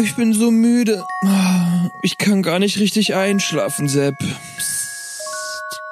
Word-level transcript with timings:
Ich 0.00 0.16
bin 0.16 0.32
so 0.32 0.50
müde. 0.50 1.04
Ich 2.02 2.18
kann 2.18 2.42
gar 2.42 2.58
nicht 2.58 2.78
richtig 2.78 3.14
einschlafen, 3.14 3.88
Sepp. 3.88 4.16
Psst, 4.56 5.20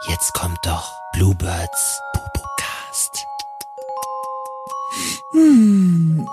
jetzt 0.09 0.33
kommt 0.35 0.59
doch 0.65 0.93
Bluebirds 1.13 2.01
Bubocast. 2.13 3.27
Hm. 5.33 6.27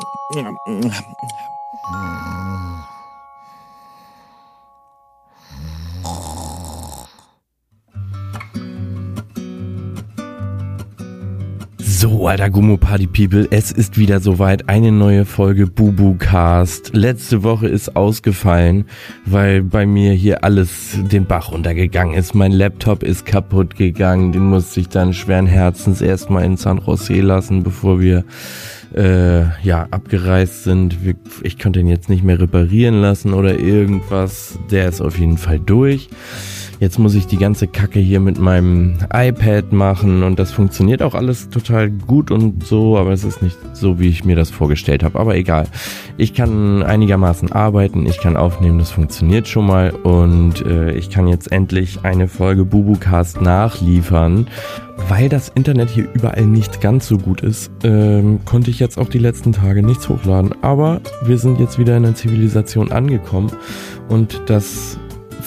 So, 12.03 12.27
alter 12.27 12.49
Gummo 12.49 12.75
Party 12.75 13.07
People, 13.07 13.47
es 13.49 13.71
ist 13.71 13.97
wieder 13.97 14.19
soweit. 14.19 14.67
Eine 14.67 14.91
neue 14.91 15.23
Folge 15.23 15.67
Bubu 15.67 16.15
Cast. 16.15 16.93
Letzte 16.93 17.43
Woche 17.43 17.69
ist 17.69 17.95
ausgefallen, 17.95 18.87
weil 19.25 19.63
bei 19.63 19.85
mir 19.85 20.11
hier 20.11 20.43
alles 20.43 20.97
den 21.09 21.25
Bach 21.25 21.53
runtergegangen 21.53 22.13
ist. 22.13 22.35
Mein 22.35 22.51
Laptop 22.51 23.03
ist 23.03 23.25
kaputt 23.25 23.77
gegangen. 23.77 24.33
Den 24.33 24.49
musste 24.49 24.81
ich 24.81 24.89
dann 24.89 25.13
schweren 25.13 25.47
Herzens 25.47 26.01
erstmal 26.01 26.43
in 26.43 26.57
San 26.57 26.81
Jose 26.85 27.21
lassen, 27.21 27.63
bevor 27.63 28.01
wir 28.01 28.25
äh, 28.93 29.43
ja 29.65 29.87
abgereist 29.89 30.65
sind. 30.65 30.97
Ich 31.41 31.57
konnte 31.57 31.79
ihn 31.79 31.87
jetzt 31.87 32.09
nicht 32.09 32.25
mehr 32.25 32.37
reparieren 32.37 32.99
lassen 32.99 33.33
oder 33.33 33.57
irgendwas. 33.57 34.59
Der 34.71 34.89
ist 34.89 34.99
auf 34.99 35.17
jeden 35.17 35.37
Fall 35.37 35.61
durch. 35.61 36.09
Jetzt 36.83 36.99
muss 36.99 37.15
ich 37.15 37.27
die 37.27 37.37
ganze 37.37 37.67
Kacke 37.67 38.01
hier 38.01 38.19
mit 38.19 38.37
meinem 38.37 38.95
iPad 39.13 39.71
machen 39.71 40.21
und 40.21 40.37
das 40.37 40.51
funktioniert 40.51 41.01
auch 41.01 41.15
alles 41.15 41.47
total 41.47 41.89
gut 41.89 42.29
und 42.29 42.67
so, 42.67 42.97
aber 42.97 43.13
es 43.13 43.23
ist 43.23 43.41
nicht 43.41 43.57
so, 43.71 44.01
wie 44.01 44.09
ich 44.09 44.25
mir 44.25 44.35
das 44.35 44.49
vorgestellt 44.49 45.01
habe. 45.01 45.17
Aber 45.17 45.33
egal. 45.37 45.65
Ich 46.17 46.33
kann 46.33 46.83
einigermaßen 46.83 47.53
arbeiten, 47.53 48.05
ich 48.05 48.19
kann 48.19 48.35
aufnehmen, 48.35 48.79
das 48.79 48.91
funktioniert 48.91 49.47
schon 49.47 49.65
mal 49.65 49.91
und 49.91 50.65
äh, 50.65 50.91
ich 50.91 51.09
kann 51.09 51.29
jetzt 51.29 51.53
endlich 51.53 51.99
eine 52.03 52.27
Folge 52.27 52.65
Bubucast 52.65 53.39
nachliefern. 53.39 54.47
Weil 55.07 55.29
das 55.29 55.49
Internet 55.49 55.89
hier 55.89 56.07
überall 56.13 56.45
nicht 56.45 56.81
ganz 56.81 57.07
so 57.07 57.17
gut 57.17 57.41
ist, 57.41 57.71
ähm, 57.83 58.41
konnte 58.43 58.69
ich 58.69 58.79
jetzt 58.79 58.97
auch 58.97 59.07
die 59.07 59.19
letzten 59.19 59.53
Tage 59.53 59.81
nichts 59.83 60.09
hochladen. 60.09 60.53
Aber 60.61 60.99
wir 61.23 61.37
sind 61.37 61.61
jetzt 61.61 61.79
wieder 61.79 61.95
in 61.95 62.03
der 62.03 62.15
Zivilisation 62.15 62.91
angekommen 62.91 63.51
und 64.09 64.41
das 64.47 64.99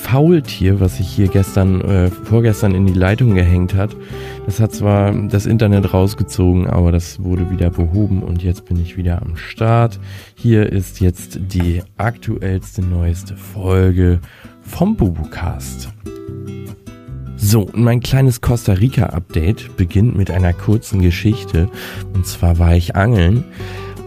Faultier, 0.06 0.78
was 0.78 0.98
sich 0.98 1.08
hier 1.08 1.26
gestern, 1.26 1.80
äh, 1.80 2.10
vorgestern 2.12 2.76
in 2.76 2.86
die 2.86 2.92
Leitung 2.92 3.34
gehängt 3.34 3.74
hat, 3.74 3.96
das 4.46 4.60
hat 4.60 4.72
zwar 4.72 5.12
das 5.12 5.46
Internet 5.46 5.92
rausgezogen, 5.92 6.68
aber 6.68 6.92
das 6.92 7.24
wurde 7.24 7.50
wieder 7.50 7.70
behoben 7.70 8.22
und 8.22 8.40
jetzt 8.40 8.66
bin 8.66 8.80
ich 8.80 8.96
wieder 8.96 9.20
am 9.20 9.36
Start. 9.36 9.98
Hier 10.36 10.72
ist 10.72 11.00
jetzt 11.00 11.40
die 11.52 11.82
aktuellste, 11.96 12.82
neueste 12.82 13.36
Folge 13.36 14.20
vom 14.62 14.94
Bubucast. 14.94 15.88
So, 17.36 17.68
mein 17.74 17.98
kleines 17.98 18.40
Costa 18.40 18.74
Rica 18.74 19.06
Update 19.06 19.76
beginnt 19.76 20.16
mit 20.16 20.30
einer 20.30 20.52
kurzen 20.52 21.02
Geschichte. 21.02 21.68
Und 22.14 22.26
zwar 22.28 22.60
war 22.60 22.76
ich 22.76 22.94
angeln 22.94 23.42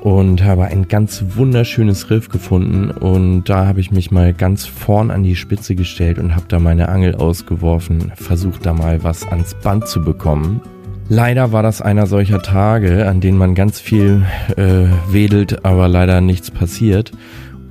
und 0.02 0.44
habe 0.44 0.66
ein 0.66 0.88
ganz 0.88 1.24
wunderschönes 1.36 2.10
Riff 2.10 2.30
gefunden 2.30 2.92
und 2.92 3.46
da 3.46 3.66
habe 3.66 3.82
ich 3.82 3.92
mich 3.92 4.12
mal 4.12 4.34
ganz 4.34 4.66
vorn 4.66 5.12
an 5.12 5.24
die 5.24 5.36
Spitze 5.36 5.76
gestellt 5.76 6.20
und 6.20 6.36
habe 6.36 6.46
da 6.48 6.60
meine 6.60 6.90
Angel 6.90 7.16
ausgeworfen, 7.16 8.12
versucht 8.16 8.66
da 8.66 8.74
mal 8.74 9.04
was 9.04 9.28
ans 9.28 9.56
Band 9.56 9.88
zu 9.88 10.02
bekommen. 10.02 10.62
Leider 11.10 11.52
war 11.52 11.64
das 11.64 11.82
einer 11.82 12.06
solcher 12.06 12.42
Tage, 12.42 13.08
an 13.08 13.20
denen 13.20 13.38
man 13.38 13.56
ganz 13.56 13.80
viel 13.80 14.24
äh, 14.56 14.86
wedelt, 15.12 15.66
aber 15.66 15.88
leider 15.88 16.22
nichts 16.22 16.52
passiert. 16.52 17.12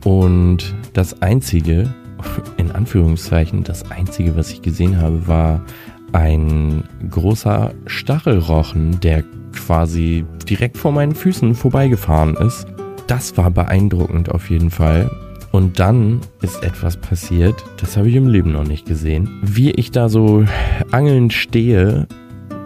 Und 0.04 0.74
das 0.92 1.22
Einzige, 1.22 1.94
in 2.56 2.72
Anführungszeichen, 2.72 3.62
das 3.62 3.90
Einzige, 3.92 4.36
was 4.36 4.50
ich 4.50 4.60
gesehen 4.60 5.00
habe, 5.00 5.28
war 5.28 5.62
ein 6.12 6.82
großer 7.10 7.72
Stachelrochen, 7.86 8.98
der 9.00 9.22
quasi 9.58 10.24
direkt 10.48 10.76
vor 10.78 10.92
meinen 10.92 11.14
Füßen 11.14 11.54
vorbeigefahren 11.54 12.34
ist. 12.36 12.66
Das 13.06 13.36
war 13.36 13.50
beeindruckend 13.50 14.30
auf 14.30 14.50
jeden 14.50 14.70
Fall. 14.70 15.10
Und 15.50 15.78
dann 15.78 16.20
ist 16.42 16.62
etwas 16.62 16.96
passiert, 16.96 17.64
das 17.80 17.96
habe 17.96 18.08
ich 18.08 18.14
im 18.16 18.28
Leben 18.28 18.52
noch 18.52 18.66
nicht 18.66 18.86
gesehen. 18.86 19.40
Wie 19.42 19.70
ich 19.70 19.90
da 19.90 20.08
so 20.08 20.44
angelnd 20.90 21.32
stehe, 21.32 22.06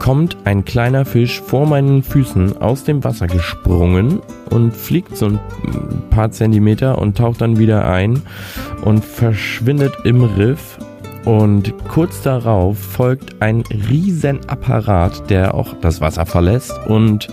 kommt 0.00 0.36
ein 0.44 0.64
kleiner 0.64 1.04
Fisch 1.04 1.40
vor 1.40 1.64
meinen 1.64 2.02
Füßen 2.02 2.60
aus 2.60 2.82
dem 2.82 3.04
Wasser 3.04 3.28
gesprungen 3.28 4.20
und 4.50 4.74
fliegt 4.74 5.16
so 5.16 5.26
ein 5.26 5.38
paar 6.10 6.32
Zentimeter 6.32 6.98
und 6.98 7.16
taucht 7.16 7.40
dann 7.40 7.56
wieder 7.58 7.88
ein 7.88 8.20
und 8.84 9.04
verschwindet 9.04 9.94
im 10.02 10.24
Riff 10.24 10.78
und 11.24 11.72
kurz 11.88 12.22
darauf 12.22 12.78
folgt 12.78 13.40
ein 13.40 13.62
Riesenapparat, 13.70 15.30
der 15.30 15.54
auch 15.54 15.74
das 15.80 16.00
Wasser 16.00 16.26
verlässt 16.26 16.72
und 16.86 17.28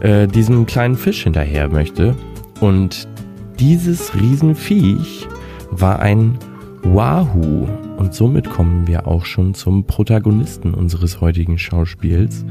äh, 0.00 0.26
diesem 0.28 0.66
kleinen 0.66 0.96
Fisch 0.96 1.24
hinterher 1.24 1.68
möchte. 1.68 2.14
Und 2.60 3.08
dieses 3.58 4.14
Riesenviech 4.14 5.26
war 5.70 5.98
ein 5.98 6.38
Wahoo. 6.82 7.68
Und 7.96 8.14
somit 8.14 8.48
kommen 8.48 8.86
wir 8.86 9.06
auch 9.06 9.24
schon 9.24 9.54
zum 9.54 9.84
Protagonisten 9.84 10.74
unseres 10.74 11.20
heutigen 11.20 11.58
Schauspiels. 11.58 12.44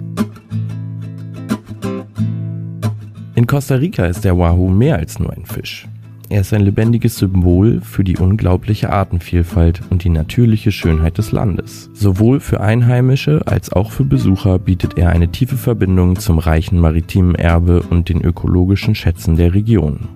In 3.35 3.47
Costa 3.47 3.75
Rica 3.75 4.05
ist 4.05 4.25
der 4.25 4.37
Wahoo 4.37 4.69
mehr 4.69 4.97
als 4.97 5.19
nur 5.19 5.31
ein 5.31 5.45
Fisch. 5.45 5.87
Er 6.27 6.41
ist 6.41 6.53
ein 6.53 6.61
lebendiges 6.61 7.17
Symbol 7.17 7.81
für 7.81 8.03
die 8.03 8.17
unglaubliche 8.17 8.91
Artenvielfalt 8.91 9.81
und 9.91 10.03
die 10.03 10.09
natürliche 10.09 10.71
Schönheit 10.71 11.19
des 11.19 11.31
Landes. 11.31 11.91
Sowohl 11.93 12.39
für 12.39 12.61
Einheimische 12.61 13.41
als 13.45 13.71
auch 13.71 13.91
für 13.91 14.05
Besucher 14.05 14.57
bietet 14.57 14.97
er 14.97 15.09
eine 15.09 15.31
tiefe 15.31 15.55
Verbindung 15.55 16.17
zum 16.17 16.39
reichen 16.39 16.79
maritimen 16.79 17.35
Erbe 17.35 17.83
und 17.83 18.09
den 18.09 18.21
ökologischen 18.21 18.95
Schätzen 18.95 19.35
der 19.35 19.53
Region. 19.53 20.07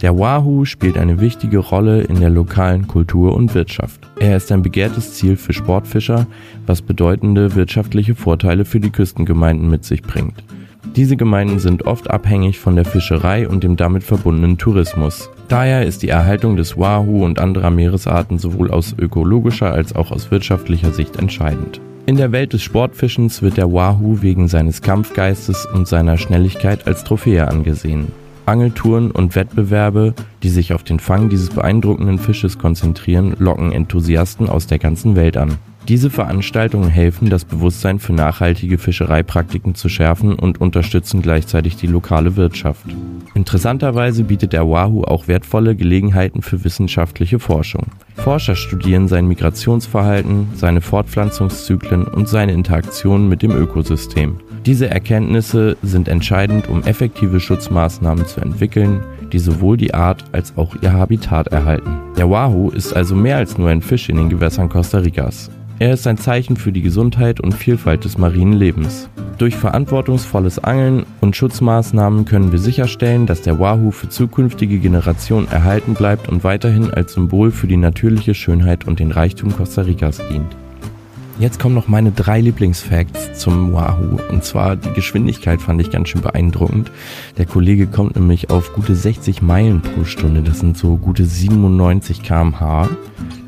Der 0.00 0.18
Wahoo 0.18 0.64
spielt 0.64 0.96
eine 0.96 1.20
wichtige 1.20 1.58
Rolle 1.58 2.02
in 2.04 2.20
der 2.20 2.30
lokalen 2.30 2.86
Kultur 2.86 3.34
und 3.34 3.54
Wirtschaft. 3.54 4.00
Er 4.18 4.38
ist 4.38 4.50
ein 4.50 4.62
begehrtes 4.62 5.12
Ziel 5.12 5.36
für 5.36 5.52
Sportfischer, 5.52 6.26
was 6.64 6.80
bedeutende 6.80 7.54
wirtschaftliche 7.54 8.14
Vorteile 8.14 8.64
für 8.64 8.80
die 8.80 8.90
Küstengemeinden 8.90 9.68
mit 9.68 9.84
sich 9.84 10.00
bringt. 10.00 10.42
Diese 10.96 11.16
Gemeinden 11.16 11.58
sind 11.58 11.86
oft 11.86 12.10
abhängig 12.10 12.58
von 12.58 12.76
der 12.76 12.84
Fischerei 12.84 13.48
und 13.48 13.62
dem 13.62 13.76
damit 13.76 14.02
verbundenen 14.02 14.58
Tourismus. 14.58 15.30
Daher 15.48 15.84
ist 15.84 16.02
die 16.02 16.08
Erhaltung 16.08 16.56
des 16.56 16.76
Wahoo 16.76 17.24
und 17.24 17.38
anderer 17.38 17.70
Meeresarten 17.70 18.38
sowohl 18.38 18.70
aus 18.70 18.94
ökologischer 18.98 19.72
als 19.72 19.94
auch 19.94 20.10
aus 20.10 20.30
wirtschaftlicher 20.30 20.92
Sicht 20.92 21.16
entscheidend. 21.16 21.80
In 22.06 22.16
der 22.16 22.32
Welt 22.32 22.52
des 22.52 22.62
Sportfischens 22.62 23.42
wird 23.42 23.56
der 23.56 23.72
Wahoo 23.72 24.22
wegen 24.22 24.48
seines 24.48 24.82
Kampfgeistes 24.82 25.66
und 25.66 25.86
seiner 25.86 26.18
Schnelligkeit 26.18 26.86
als 26.86 27.04
Trophäe 27.04 27.46
angesehen. 27.46 28.08
Angeltouren 28.46 29.10
und 29.10 29.36
Wettbewerbe, 29.36 30.14
die 30.42 30.48
sich 30.48 30.72
auf 30.72 30.82
den 30.82 30.98
Fang 30.98 31.28
dieses 31.28 31.50
beeindruckenden 31.50 32.18
Fisches 32.18 32.58
konzentrieren, 32.58 33.36
locken 33.38 33.70
Enthusiasten 33.70 34.48
aus 34.48 34.66
der 34.66 34.78
ganzen 34.78 35.14
Welt 35.14 35.36
an. 35.36 35.58
Diese 35.88 36.10
Veranstaltungen 36.10 36.88
helfen, 36.88 37.30
das 37.30 37.44
Bewusstsein 37.44 37.98
für 37.98 38.12
nachhaltige 38.12 38.78
Fischereipraktiken 38.78 39.74
zu 39.74 39.88
schärfen 39.88 40.34
und 40.34 40.60
unterstützen 40.60 41.22
gleichzeitig 41.22 41.76
die 41.76 41.86
lokale 41.86 42.36
Wirtschaft. 42.36 42.84
Interessanterweise 43.34 44.24
bietet 44.24 44.52
der 44.52 44.68
Wahoo 44.68 45.02
auch 45.04 45.26
wertvolle 45.26 45.74
Gelegenheiten 45.74 46.42
für 46.42 46.62
wissenschaftliche 46.64 47.38
Forschung. 47.38 47.86
Forscher 48.16 48.54
studieren 48.54 49.08
sein 49.08 49.26
Migrationsverhalten, 49.26 50.48
seine 50.54 50.80
Fortpflanzungszyklen 50.80 52.04
und 52.04 52.28
seine 52.28 52.52
Interaktionen 52.52 53.28
mit 53.28 53.42
dem 53.42 53.52
Ökosystem. 53.52 54.36
Diese 54.66 54.90
Erkenntnisse 54.90 55.78
sind 55.82 56.06
entscheidend, 56.06 56.68
um 56.68 56.84
effektive 56.84 57.40
Schutzmaßnahmen 57.40 58.26
zu 58.26 58.42
entwickeln, 58.42 59.00
die 59.32 59.38
sowohl 59.38 59.76
die 59.76 59.94
Art 59.94 60.24
als 60.32 60.56
auch 60.56 60.76
ihr 60.82 60.92
Habitat 60.92 61.48
erhalten. 61.48 61.98
Der 62.18 62.28
Wahoo 62.28 62.70
ist 62.70 62.92
also 62.92 63.14
mehr 63.14 63.38
als 63.38 63.56
nur 63.56 63.70
ein 63.70 63.80
Fisch 63.80 64.08
in 64.08 64.16
den 64.16 64.28
Gewässern 64.28 64.68
Costa 64.68 64.98
Ricas. 64.98 65.50
Er 65.80 65.94
ist 65.94 66.06
ein 66.06 66.18
Zeichen 66.18 66.58
für 66.58 66.72
die 66.72 66.82
Gesundheit 66.82 67.40
und 67.40 67.54
Vielfalt 67.54 68.04
des 68.04 68.18
marinen 68.18 68.52
Lebens. 68.52 69.08
Durch 69.38 69.56
verantwortungsvolles 69.56 70.58
Angeln 70.58 71.06
und 71.22 71.34
Schutzmaßnahmen 71.34 72.26
können 72.26 72.52
wir 72.52 72.58
sicherstellen, 72.58 73.24
dass 73.24 73.40
der 73.40 73.58
Wahoo 73.58 73.90
für 73.90 74.10
zukünftige 74.10 74.78
Generationen 74.78 75.48
erhalten 75.48 75.94
bleibt 75.94 76.28
und 76.28 76.44
weiterhin 76.44 76.92
als 76.92 77.14
Symbol 77.14 77.50
für 77.50 77.66
die 77.66 77.78
natürliche 77.78 78.34
Schönheit 78.34 78.86
und 78.86 79.00
den 79.00 79.10
Reichtum 79.10 79.56
Costa 79.56 79.80
Ricas 79.80 80.20
dient. 80.28 80.54
Jetzt 81.38 81.58
kommen 81.58 81.76
noch 81.76 81.88
meine 81.88 82.12
drei 82.12 82.42
Lieblingsfacts 82.42 83.38
zum 83.38 83.72
Wahoo. 83.72 84.18
Und 84.30 84.44
zwar 84.44 84.76
die 84.76 84.92
Geschwindigkeit 84.92 85.62
fand 85.62 85.80
ich 85.80 85.90
ganz 85.90 86.10
schön 86.10 86.20
beeindruckend. 86.20 86.92
Der 87.38 87.46
Kollege 87.46 87.86
kommt 87.86 88.16
nämlich 88.16 88.50
auf 88.50 88.74
gute 88.74 88.94
60 88.94 89.40
Meilen 89.40 89.80
pro 89.80 90.04
Stunde. 90.04 90.42
Das 90.42 90.60
sind 90.60 90.76
so 90.76 90.98
gute 90.98 91.24
97 91.24 92.22
km/h. 92.22 92.90